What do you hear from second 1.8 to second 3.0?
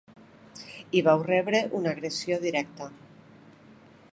una agressió directa.